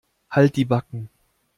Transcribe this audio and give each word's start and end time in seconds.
Halt 0.31 0.55
die 0.55 0.65
Backen. 0.65 1.11